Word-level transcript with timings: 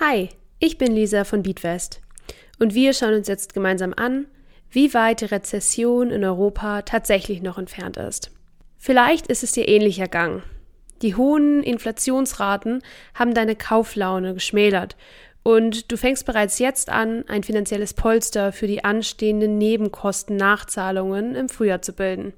Hi, 0.00 0.28
ich 0.58 0.78
bin 0.78 0.92
Lisa 0.92 1.24
von 1.24 1.42
Beatwest 1.42 2.00
und 2.58 2.74
wir 2.74 2.92
schauen 2.92 3.14
uns 3.14 3.28
jetzt 3.28 3.54
gemeinsam 3.54 3.94
an, 3.96 4.26
wie 4.70 4.94
weit 4.94 5.20
die 5.20 5.26
Rezession 5.26 6.10
in 6.10 6.24
Europa 6.24 6.82
tatsächlich 6.82 7.42
noch 7.42 7.58
entfernt 7.58 7.96
ist. 7.96 8.30
Vielleicht 8.78 9.26
ist 9.28 9.42
es 9.42 9.52
dir 9.52 9.68
ähnlich 9.68 9.98
ergangen. 9.98 10.42
Die 11.02 11.14
hohen 11.14 11.62
Inflationsraten 11.62 12.82
haben 13.14 13.34
deine 13.34 13.56
Kauflaune 13.56 14.34
geschmälert 14.34 14.96
und 15.42 15.90
du 15.90 15.96
fängst 15.96 16.26
bereits 16.26 16.58
jetzt 16.58 16.88
an, 16.88 17.24
ein 17.28 17.42
finanzielles 17.42 17.94
Polster 17.94 18.52
für 18.52 18.66
die 18.66 18.84
anstehenden 18.84 19.58
Nebenkosten-Nachzahlungen 19.58 21.34
im 21.34 21.48
Frühjahr 21.48 21.82
zu 21.82 21.92
bilden. 21.92 22.32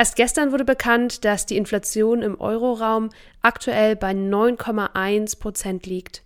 Erst 0.00 0.16
gestern 0.16 0.50
wurde 0.50 0.64
bekannt, 0.64 1.26
dass 1.26 1.44
die 1.44 1.58
Inflation 1.58 2.22
im 2.22 2.40
Euroraum 2.40 3.10
aktuell 3.42 3.96
bei 3.96 4.12
9,1 4.12 5.38
Prozent 5.38 5.84
liegt. 5.84 6.22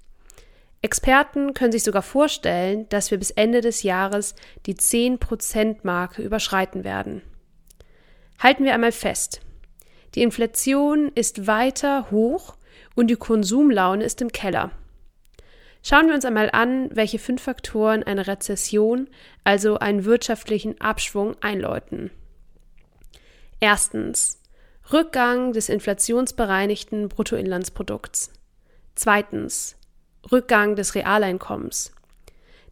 Experten 0.81 1.55
können 1.55 1.73
sich 1.73 1.83
sogar 1.83 2.03
vorstellen, 2.03 2.89
dass 2.91 3.11
wir 3.11 3.19
bis 3.19 3.33
Ende 3.33 3.63
des 3.63 3.83
Jahres 3.83 4.37
die 4.67 4.77
10-Prozent-Marke 4.77 6.23
überschreiten 6.23 6.85
werden. 6.85 7.23
Halten 8.39 8.63
wir 8.63 8.75
einmal 8.75 8.93
fest. 8.93 9.41
Die 10.15 10.23
Inflation 10.23 11.11
ist 11.13 11.49
weiter 11.49 12.13
hoch 12.13 12.55
und 12.95 13.09
die 13.09 13.17
Konsumlaune 13.17 14.05
ist 14.05 14.23
im 14.23 14.31
Keller. 14.31 14.71
Schauen 15.83 16.07
wir 16.07 16.15
uns 16.15 16.25
einmal 16.25 16.49
an, 16.53 16.91
welche 16.95 17.19
fünf 17.19 17.43
Faktoren 17.43 18.05
eine 18.05 18.29
Rezession, 18.29 19.09
also 19.43 19.81
einen 19.81 20.05
wirtschaftlichen 20.05 20.81
Abschwung, 20.81 21.35
einläuten. 21.41 22.13
Erstens 23.61 24.41
Rückgang 24.93 25.53
des 25.53 25.69
inflationsbereinigten 25.69 27.09
Bruttoinlandsprodukts. 27.09 28.31
Zweitens 28.95 29.77
Rückgang 30.31 30.77
des 30.77 30.95
Realeinkommens. 30.95 31.93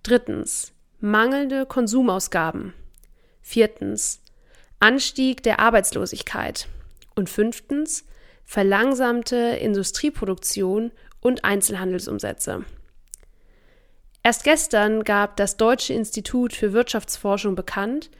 Drittens 0.02 0.72
mangelnde 1.00 1.66
Konsumausgaben. 1.66 2.74
Viertens 3.40 4.20
Anstieg 4.80 5.42
der 5.42 5.60
Arbeitslosigkeit. 5.60 6.68
Und 7.14 7.30
fünftens 7.30 8.04
verlangsamte 8.44 9.36
Industrieproduktion 9.36 10.92
und 11.20 11.44
Einzelhandelsumsätze. 11.44 12.64
Erst 14.22 14.44
gestern 14.44 15.02
gab 15.04 15.36
das 15.36 15.56
Deutsche 15.56 15.94
Institut 15.94 16.52
für 16.52 16.72
Wirtschaftsforschung 16.72 17.54
bekannt, 17.54 18.10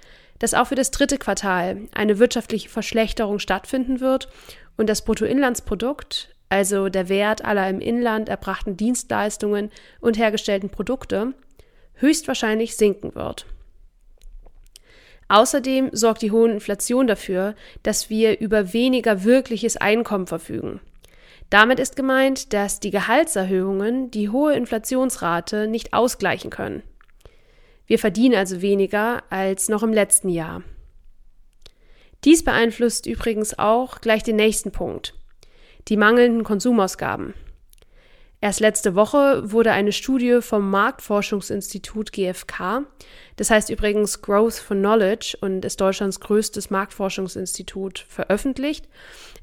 dass 0.43 0.55
auch 0.55 0.67
für 0.67 0.75
das 0.75 0.91
dritte 0.91 1.19
Quartal 1.19 1.83
eine 1.95 2.19
wirtschaftliche 2.19 2.69
Verschlechterung 2.69 3.39
stattfinden 3.39 4.01
wird 4.01 4.29
und 4.77 4.89
das 4.89 5.05
Bruttoinlandsprodukt, 5.05 6.35
also 6.49 6.89
der 6.89 7.09
Wert 7.09 7.45
aller 7.45 7.71
im 7.71 7.81
Inland 7.81 8.29
erbrachten 8.29 8.77
Dienstleistungen 8.77 9.71
und 10.01 10.19
hergestellten 10.19 10.69
Produkte, 10.69 11.35
höchstwahrscheinlich 11.95 12.77
sinken 12.77 13.15
wird. 13.15 13.47
Außerdem 15.29 15.91
sorgt 15.93 16.23
die 16.23 16.33
hohe 16.33 16.51
Inflation 16.51 17.07
dafür, 17.07 17.55
dass 17.85 18.11
wir 18.11 18.41
über 18.41 18.73
weniger 18.73 19.23
wirkliches 19.23 19.77
Einkommen 19.77 20.27
verfügen. 20.27 20.81
Damit 21.51 21.79
ist 21.79 21.95
gemeint, 21.95 22.53
dass 22.53 22.81
die 22.81 22.91
Gehaltserhöhungen 22.91 24.11
die 24.11 24.29
hohe 24.29 24.55
Inflationsrate 24.55 25.69
nicht 25.69 25.95
ausgleichen 25.95 26.51
können. 26.51 26.83
Wir 27.93 27.99
verdienen 27.99 28.37
also 28.37 28.63
weniger 28.63 29.23
als 29.29 29.69
noch 29.69 29.83
im 29.83 29.93
letzten 29.93 30.31
Jahr. 30.31 30.63
Dies 32.25 32.43
beeinflusst 32.43 33.05
übrigens 33.05 33.59
auch 33.59 34.01
gleich 34.01 34.23
den 34.23 34.37
nächsten 34.37 34.73
Punkt, 34.73 35.13
die 35.89 35.99
mangelnden 35.99 36.43
Konsumausgaben. 36.43 37.35
Erst 38.41 38.61
letzte 38.61 38.95
Woche 38.95 39.53
wurde 39.53 39.73
eine 39.73 39.93
Studie 39.93 40.39
vom 40.41 40.71
Marktforschungsinstitut 40.71 42.13
GfK, 42.13 42.87
das 43.37 43.51
heißt 43.51 43.69
übrigens 43.69 44.23
Growth 44.23 44.55
for 44.55 44.75
Knowledge 44.75 45.37
und 45.43 45.63
ist 45.63 45.79
Deutschlands 45.79 46.19
größtes 46.19 46.71
Marktforschungsinstitut, 46.71 48.07
veröffentlicht, 48.09 48.89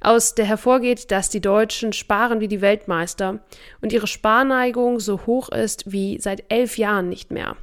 aus 0.01 0.33
der 0.33 0.45
hervorgeht, 0.45 1.11
dass 1.11 1.29
die 1.29 1.39
Deutschen 1.39 1.93
sparen 1.93 2.39
wie 2.39 2.47
die 2.47 2.61
Weltmeister 2.61 3.43
und 3.81 3.93
ihre 3.93 4.07
Sparneigung 4.07 4.99
so 4.99 5.27
hoch 5.27 5.49
ist 5.49 5.91
wie 5.91 6.19
seit 6.19 6.51
elf 6.51 6.79
Jahren 6.79 7.09
nicht 7.09 7.29
mehr. 7.29 7.55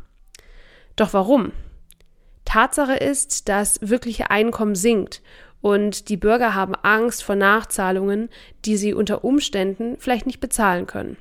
Doch 0.96 1.12
warum? 1.12 1.52
Tatsache 2.44 2.94
ist, 2.94 3.48
dass 3.48 3.78
wirkliche 3.82 4.30
Einkommen 4.30 4.74
sinkt 4.74 5.22
und 5.60 6.08
die 6.08 6.16
Bürger 6.16 6.54
haben 6.54 6.74
Angst 6.74 7.22
vor 7.22 7.34
Nachzahlungen, 7.34 8.30
die 8.64 8.76
sie 8.76 8.94
unter 8.94 9.24
Umständen 9.24 9.96
vielleicht 9.98 10.26
nicht 10.26 10.40
bezahlen 10.40 10.86
können. 10.86 11.16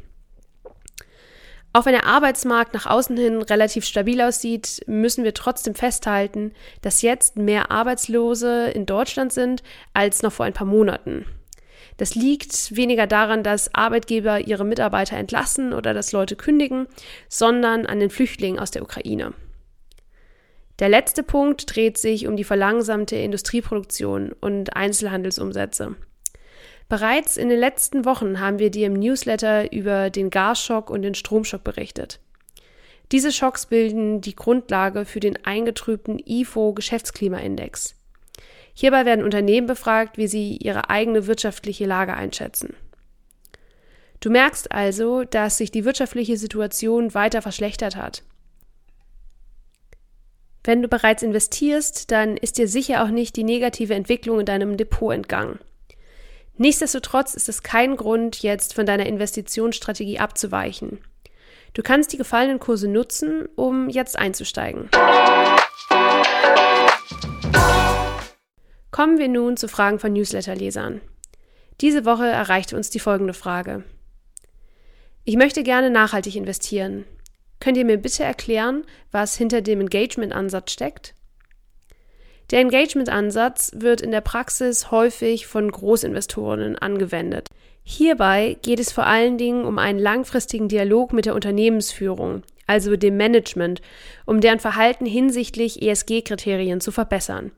Auch 1.73 1.85
wenn 1.85 1.93
der 1.93 2.05
Arbeitsmarkt 2.05 2.73
nach 2.73 2.85
außen 2.85 3.17
hin 3.17 3.41
relativ 3.41 3.83
stabil 3.83 4.21
aussieht, 4.21 4.81
müssen 4.87 5.25
wir 5.25 5.33
trotzdem 5.33 5.75
festhalten, 5.75 6.53
dass 6.81 7.01
jetzt 7.01 7.35
mehr 7.35 7.69
Arbeitslose 7.69 8.67
in 8.69 8.85
Deutschland 8.85 9.33
sind 9.33 9.61
als 9.93 10.21
noch 10.21 10.31
vor 10.31 10.45
ein 10.45 10.53
paar 10.53 10.67
Monaten. 10.67 11.25
Das 11.97 12.15
liegt 12.15 12.75
weniger 12.75 13.07
daran, 13.07 13.43
dass 13.43 13.73
Arbeitgeber 13.75 14.39
ihre 14.39 14.63
Mitarbeiter 14.63 15.17
entlassen 15.17 15.73
oder 15.73 15.93
dass 15.93 16.13
Leute 16.13 16.37
kündigen, 16.37 16.87
sondern 17.27 17.85
an 17.85 17.99
den 17.99 18.09
Flüchtlingen 18.09 18.59
aus 18.59 18.71
der 18.71 18.83
Ukraine. 18.83 19.33
Der 20.79 20.89
letzte 20.89 21.23
Punkt 21.23 21.73
dreht 21.73 21.97
sich 21.97 22.27
um 22.27 22.35
die 22.35 22.43
verlangsamte 22.43 23.15
Industrieproduktion 23.15 24.33
und 24.33 24.75
Einzelhandelsumsätze. 24.75 25.95
Bereits 26.89 27.37
in 27.37 27.49
den 27.49 27.59
letzten 27.59 28.05
Wochen 28.05 28.39
haben 28.39 28.59
wir 28.59 28.69
dir 28.69 28.87
im 28.87 28.93
Newsletter 28.93 29.71
über 29.71 30.09
den 30.09 30.29
Gasschock 30.29 30.89
und 30.89 31.01
den 31.01 31.15
Stromschock 31.15 31.63
berichtet. 31.63 32.19
Diese 33.11 33.31
Schocks 33.31 33.67
bilden 33.67 34.21
die 34.21 34.35
Grundlage 34.35 35.05
für 35.05 35.19
den 35.19 35.45
eingetrübten 35.45 36.19
IFO-Geschäftsklimaindex. 36.19 37.95
Hierbei 38.73 39.05
werden 39.05 39.23
Unternehmen 39.23 39.67
befragt, 39.67 40.17
wie 40.17 40.27
sie 40.27 40.57
ihre 40.57 40.89
eigene 40.89 41.27
wirtschaftliche 41.27 41.85
Lage 41.85 42.13
einschätzen. 42.13 42.75
Du 44.19 44.29
merkst 44.29 44.71
also, 44.71 45.23
dass 45.23 45.57
sich 45.57 45.71
die 45.71 45.85
wirtschaftliche 45.85 46.37
Situation 46.37 47.13
weiter 47.13 47.41
verschlechtert 47.41 47.95
hat. 47.95 48.23
Wenn 50.65 50.81
du 50.81 50.87
bereits 50.87 51.21
investierst, 51.21 52.09
dann 52.09 52.37
ist 52.37 52.57
dir 52.57 52.67
sicher 52.67 53.03
auch 53.03 53.09
nicht 53.09 53.35
die 53.35 53.43
negative 53.43 53.93
Entwicklung 53.93 54.39
in 54.39 54.47
deinem 54.47 54.77
Depot 54.77 55.13
entgangen. 55.13 55.59
Nichtsdestotrotz 56.57 57.35
ist 57.35 57.47
es 57.47 57.61
kein 57.61 57.95
Grund, 57.95 58.41
jetzt 58.41 58.73
von 58.73 58.87
deiner 58.87 59.05
Investitionsstrategie 59.05 60.17
abzuweichen. 60.17 61.01
Du 61.75 61.83
kannst 61.83 62.13
die 62.13 62.17
gefallenen 62.17 62.59
Kurse 62.59 62.87
nutzen, 62.87 63.47
um 63.55 63.89
jetzt 63.89 64.17
einzusteigen. 64.17 64.89
Kommen 68.89 69.19
wir 69.19 69.27
nun 69.27 69.57
zu 69.57 69.67
Fragen 69.67 69.99
von 69.99 70.13
Newsletter-Lesern. 70.13 71.01
Diese 71.81 72.05
Woche 72.05 72.25
erreichte 72.25 72.75
uns 72.75 72.89
die 72.89 72.99
folgende 72.99 73.35
Frage. 73.35 73.83
Ich 75.25 75.35
möchte 75.35 75.61
gerne 75.61 75.91
nachhaltig 75.91 76.35
investieren. 76.35 77.05
Könnt 77.59 77.77
ihr 77.77 77.85
mir 77.85 77.97
bitte 77.97 78.23
erklären, 78.23 78.83
was 79.11 79.37
hinter 79.37 79.61
dem 79.61 79.81
Engagement-Ansatz 79.81 80.71
steckt? 80.71 81.15
Der 82.51 82.59
Engagement-Ansatz 82.59 83.71
wird 83.75 84.01
in 84.01 84.11
der 84.11 84.21
Praxis 84.21 84.91
häufig 84.91 85.47
von 85.47 85.71
Großinvestoren 85.71 86.77
angewendet. 86.77 87.49
Hierbei 87.83 88.57
geht 88.61 88.79
es 88.79 88.91
vor 88.91 89.05
allen 89.05 89.37
Dingen 89.37 89.65
um 89.65 89.79
einen 89.79 89.99
langfristigen 89.99 90.67
Dialog 90.67 91.13
mit 91.13 91.25
der 91.25 91.35
Unternehmensführung, 91.35 92.43
also 92.67 92.95
dem 92.95 93.17
Management, 93.17 93.81
um 94.25 94.41
deren 94.41 94.59
Verhalten 94.59 95.05
hinsichtlich 95.05 95.81
ESG-Kriterien 95.81 96.81
zu 96.81 96.91
verbessern. 96.91 97.51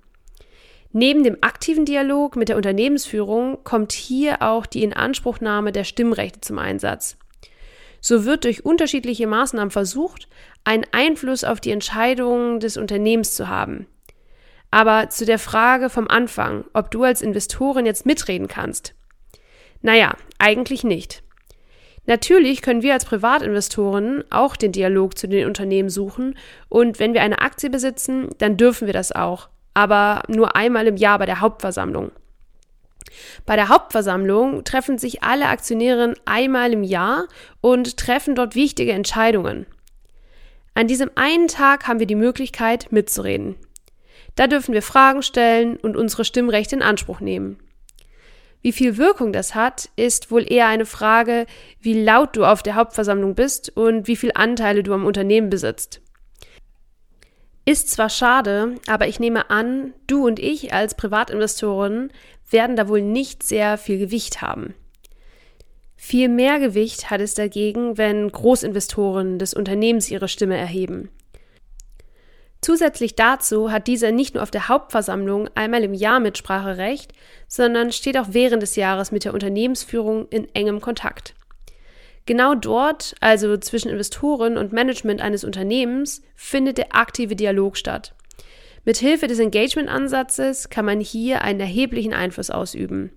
Neben 0.94 1.24
dem 1.24 1.38
aktiven 1.42 1.86
Dialog 1.86 2.36
mit 2.36 2.50
der 2.50 2.56
Unternehmensführung 2.56 3.64
kommt 3.64 3.92
hier 3.92 4.42
auch 4.42 4.66
die 4.66 4.84
Inanspruchnahme 4.84 5.72
der 5.72 5.84
Stimmrechte 5.84 6.42
zum 6.42 6.60
Einsatz. 6.60 7.18
So 8.02 8.26
wird 8.26 8.44
durch 8.44 8.66
unterschiedliche 8.66 9.28
Maßnahmen 9.28 9.72
versucht, 9.72 10.28
einen 10.64 10.86
Einfluss 10.92 11.44
auf 11.44 11.60
die 11.60 11.72
Entscheidungen 11.72 12.60
des 12.60 12.78
Unternehmens 12.78 13.36
zu 13.36 13.48
haben. 13.48 13.88
Aber 14.72 15.10
zu 15.10 15.26
der 15.26 15.40
Frage 15.40 15.90
vom 15.90 16.08
Anfang, 16.08 16.66
ob 16.74 16.92
du 16.92 17.04
als 17.04 17.22
Investorin 17.22 17.86
jetzt 17.86 18.06
mitreden 18.06 18.48
kannst. 18.48 18.94
Naja, 19.82 20.16
Eigentlich 20.40 20.84
nicht. 20.84 21.24
Natürlich 22.06 22.62
können 22.62 22.84
wir 22.84 22.94
als 22.94 23.06
Privatinvestoren 23.06 24.24
auch 24.30 24.56
den 24.56 24.72
Dialog 24.72 25.18
zu 25.18 25.28
den 25.28 25.46
Unternehmen 25.46 25.90
suchen 25.90 26.38
und 26.70 27.00
wenn 27.00 27.14
wir 27.14 27.22
eine 27.22 27.40
Aktie 27.40 27.70
besitzen, 27.70 28.30
dann 28.38 28.56
dürfen 28.56 28.86
wir 28.86 28.94
das 28.94 29.12
auch, 29.12 29.50
aber 29.74 30.24
nur 30.30 30.56
einmal 30.56 30.88
im 30.88 30.96
Jahr 30.96 31.20
bei 31.20 31.26
der 31.26 31.42
Hauptversammlung. 31.42 32.12
Bei 33.46 33.56
der 33.56 33.70
Hauptversammlung 33.70 34.64
treffen 34.64 34.98
sich 34.98 35.24
alle 35.24 35.48
Aktionäre 35.48 36.14
einmal 36.26 36.74
im 36.74 36.84
Jahr 36.84 37.28
und 37.62 37.98
treffen 37.98 38.36
dort 38.36 38.56
wichtige 38.56 38.92
Entscheidungen. 38.92 39.66
An 40.74 40.88
diesem 40.88 41.10
einen 41.16 41.48
Tag 41.48 41.88
haben 41.88 42.00
wir 42.00 42.08
die 42.08 42.16
Möglichkeit 42.16 42.92
mitzureden. 42.92 43.56
Da 44.36 44.48
dürfen 44.48 44.74
wir 44.74 44.84
Fragen 44.84 45.24
stellen 45.24 45.78
und 45.78 45.98
unsere 45.98 46.24
Stimmrechte 46.24 46.76
in 46.76 46.84
Anspruch 46.84 47.20
nehmen. 47.20 47.58
Wie 48.62 48.72
viel 48.72 48.98
Wirkung 48.98 49.34
das 49.34 49.56
hat, 49.56 49.90
ist 49.96 50.30
wohl 50.30 50.46
eher 50.52 50.68
eine 50.68 50.86
Frage, 50.86 51.46
wie 51.80 52.04
laut 52.04 52.36
du 52.36 52.46
auf 52.46 52.64
der 52.64 52.76
Hauptversammlung 52.76 53.34
bist 53.34 53.76
und 53.76 54.08
wie 54.08 54.16
viel 54.16 54.32
Anteile 54.36 54.84
du 54.84 54.94
am 54.94 55.06
Unternehmen 55.06 55.50
besitzt. 55.50 56.02
Ist 57.68 57.90
zwar 57.90 58.10
schade, 58.10 58.76
aber 58.88 59.10
ich 59.10 59.20
nehme 59.20 59.50
an, 59.50 59.94
du 60.08 60.26
und 60.26 60.40
ich 60.40 60.72
als 60.72 60.96
Privatinvestoren 60.96 62.14
werden 62.50 62.78
da 62.78 62.88
wohl 62.88 63.02
nicht 63.02 63.44
sehr 63.44 63.78
viel 63.78 63.98
Gewicht 63.98 64.42
haben. 64.42 64.74
Viel 65.98 66.30
mehr 66.30 66.60
Gewicht 66.60 67.10
hat 67.10 67.20
es 67.20 67.34
dagegen, 67.34 67.98
wenn 67.98 68.32
Großinvestoren 68.32 69.38
des 69.38 69.54
Unternehmens 69.54 70.10
ihre 70.10 70.30
Stimme 70.30 70.56
erheben. 70.56 71.10
Zusätzlich 72.62 73.16
dazu 73.16 73.70
hat 73.70 73.88
dieser 73.88 74.14
nicht 74.14 74.36
nur 74.36 74.44
auf 74.44 74.52
der 74.52 74.70
Hauptversammlung 74.70 75.50
einmal 75.54 75.84
im 75.84 75.94
Jahr 75.94 76.22
Mitspracherecht, 76.22 77.12
sondern 77.50 77.92
steht 77.92 78.18
auch 78.18 78.28
während 78.30 78.64
des 78.64 78.78
Jahres 78.78 79.12
mit 79.12 79.26
der 79.26 79.34
Unternehmensführung 79.34 80.30
in 80.30 80.48
engem 80.56 80.80
Kontakt. 80.80 81.36
Genau 82.28 82.54
dort, 82.54 83.16
also 83.22 83.58
zwischen 83.58 83.90
Investoren 83.90 84.58
und 84.58 84.72
Management 84.72 85.22
eines 85.22 85.44
Unternehmens, 85.44 86.22
findet 86.36 86.78
der 86.78 86.96
aktive 86.96 87.36
Dialog 87.36 87.76
statt. 87.78 88.14
Mit 88.86 88.98
Hilfe 88.98 89.26
des 89.26 89.40
Engagement-Ansatzes 89.40 90.70
kann 90.70 90.86
man 90.86 91.00
hier 91.00 91.42
einen 91.42 91.60
erheblichen 91.60 92.14
Einfluss 92.14 92.52
ausüben. 92.52 93.12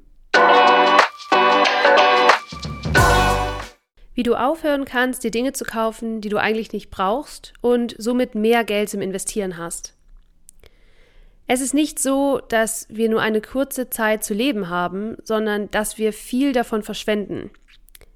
wie 4.21 4.23
du 4.23 4.35
aufhören 4.35 4.85
kannst, 4.85 5.25
dir 5.25 5.31
Dinge 5.31 5.55
zu 5.55 5.65
kaufen, 5.65 6.21
die 6.21 6.29
du 6.29 6.37
eigentlich 6.37 6.75
nicht 6.75 6.91
brauchst 6.91 7.55
und 7.63 7.95
somit 7.97 8.35
mehr 8.35 8.65
Geld 8.65 8.91
zum 8.91 9.01
Investieren 9.01 9.57
hast. 9.57 9.95
Es 11.47 11.63
ist 11.63 11.73
nicht 11.73 11.99
so, 11.99 12.39
dass 12.51 12.87
wir 12.91 13.09
nur 13.09 13.23
eine 13.23 13.41
kurze 13.41 13.89
Zeit 13.89 14.23
zu 14.23 14.35
leben 14.35 14.69
haben, 14.69 15.17
sondern 15.23 15.71
dass 15.71 15.97
wir 15.97 16.13
viel 16.13 16.53
davon 16.53 16.83
verschwenden. 16.83 17.49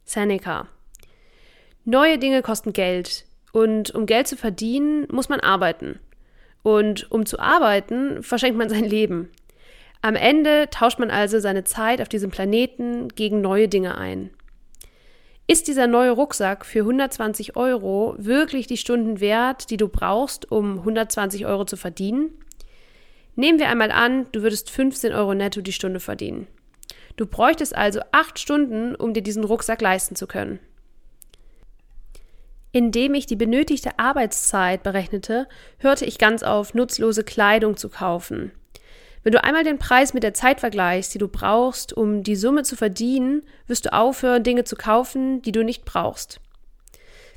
Seneca. 0.04 0.68
Neue 1.86 2.18
Dinge 2.18 2.40
kosten 2.40 2.72
Geld 2.72 3.26
und 3.52 3.94
um 3.94 4.06
Geld 4.06 4.26
zu 4.26 4.36
verdienen, 4.36 5.06
muss 5.12 5.28
man 5.28 5.40
arbeiten. 5.40 6.00
Und 6.62 7.10
um 7.12 7.26
zu 7.26 7.38
arbeiten, 7.38 8.22
verschenkt 8.22 8.56
man 8.56 8.70
sein 8.70 8.84
Leben. 8.84 9.30
Am 10.00 10.16
Ende 10.16 10.68
tauscht 10.70 10.98
man 10.98 11.10
also 11.10 11.40
seine 11.40 11.64
Zeit 11.64 12.00
auf 12.00 12.08
diesem 12.08 12.30
Planeten 12.30 13.08
gegen 13.08 13.42
neue 13.42 13.68
Dinge 13.68 13.98
ein. 13.98 14.30
Ist 15.46 15.68
dieser 15.68 15.86
neue 15.86 16.12
Rucksack 16.12 16.64
für 16.64 16.80
120 16.80 17.54
Euro 17.54 18.14
wirklich 18.16 18.66
die 18.66 18.78
Stunden 18.78 19.20
wert, 19.20 19.68
die 19.68 19.76
du 19.76 19.88
brauchst, 19.88 20.50
um 20.50 20.78
120 20.78 21.44
Euro 21.44 21.66
zu 21.66 21.76
verdienen? 21.76 22.30
Nehmen 23.36 23.58
wir 23.58 23.68
einmal 23.68 23.90
an, 23.90 24.26
du 24.32 24.40
würdest 24.40 24.70
15 24.70 25.12
Euro 25.12 25.34
netto 25.34 25.60
die 25.60 25.72
Stunde 25.72 26.00
verdienen. 26.00 26.46
Du 27.16 27.26
bräuchtest 27.26 27.76
also 27.76 28.00
8 28.12 28.38
Stunden, 28.38 28.94
um 28.94 29.12
dir 29.12 29.22
diesen 29.22 29.44
Rucksack 29.44 29.82
leisten 29.82 30.16
zu 30.16 30.26
können. 30.26 30.60
Indem 32.74 33.14
ich 33.14 33.26
die 33.26 33.36
benötigte 33.36 34.00
Arbeitszeit 34.00 34.82
berechnete, 34.82 35.46
hörte 35.78 36.06
ich 36.06 36.18
ganz 36.18 36.42
auf, 36.42 36.74
nutzlose 36.74 37.22
Kleidung 37.22 37.76
zu 37.76 37.88
kaufen. 37.88 38.50
Wenn 39.22 39.30
du 39.30 39.44
einmal 39.44 39.62
den 39.62 39.78
Preis 39.78 40.12
mit 40.12 40.24
der 40.24 40.34
Zeit 40.34 40.58
vergleichst, 40.58 41.14
die 41.14 41.18
du 41.18 41.28
brauchst, 41.28 41.92
um 41.92 42.24
die 42.24 42.34
Summe 42.34 42.64
zu 42.64 42.74
verdienen, 42.74 43.44
wirst 43.68 43.86
du 43.86 43.92
aufhören, 43.92 44.42
Dinge 44.42 44.64
zu 44.64 44.74
kaufen, 44.74 45.40
die 45.42 45.52
du 45.52 45.62
nicht 45.62 45.84
brauchst. 45.84 46.40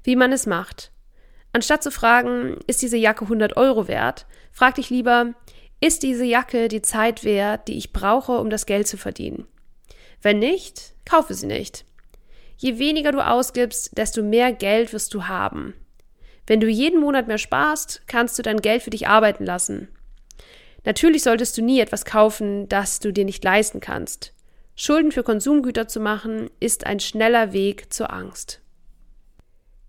Wie 0.04 0.16
man 0.16 0.32
es 0.32 0.48
macht. 0.48 0.92
Anstatt 1.54 1.84
zu 1.84 1.92
fragen, 1.92 2.58
ist 2.66 2.82
diese 2.82 2.98
Jacke 2.98 3.26
100 3.26 3.58
Euro 3.58 3.88
wert, 3.88 4.26
frag 4.52 4.74
dich 4.74 4.90
lieber, 4.90 5.36
ist 5.80 6.02
diese 6.02 6.26
Jacke 6.26 6.68
die 6.68 6.82
Zeit 6.82 7.24
wert, 7.24 7.68
die 7.68 7.78
ich 7.78 7.94
brauche, 7.94 8.40
um 8.40 8.50
das 8.50 8.66
Geld 8.66 8.88
zu 8.88 8.98
verdienen? 8.98 9.46
Wenn 10.20 10.40
nicht, 10.40 10.96
kaufe 11.06 11.36
sie 11.36 11.46
nicht. 11.46 11.86
Je 12.58 12.80
weniger 12.80 13.12
du 13.12 13.20
ausgibst, 13.20 13.98
desto 13.98 14.24
mehr 14.24 14.52
Geld 14.52 14.92
wirst 14.92 15.14
du 15.14 15.28
haben. 15.28 15.76
Wenn 16.48 16.60
du 16.60 16.68
jeden 16.68 17.00
Monat 17.00 17.28
mehr 17.28 17.38
sparst, 17.38 18.02
kannst 18.08 18.38
du 18.40 18.44
dein 18.44 18.62
Geld 18.62 18.82
für 18.82 18.90
dich 18.90 19.08
arbeiten 19.08 19.46
lassen. 19.46 19.90
Natürlich 20.86 21.24
solltest 21.24 21.58
du 21.58 21.62
nie 21.62 21.80
etwas 21.80 22.06
kaufen, 22.06 22.68
das 22.70 23.00
du 23.00 23.12
dir 23.12 23.26
nicht 23.26 23.44
leisten 23.44 23.80
kannst. 23.80 24.34
Schulden 24.76 25.12
für 25.12 25.24
Konsumgüter 25.24 25.88
zu 25.88 26.00
machen, 26.00 26.50
ist 26.60 26.86
ein 26.86 27.00
schneller 27.00 27.52
Weg 27.52 27.92
zur 27.94 28.14
Angst. 28.14 28.62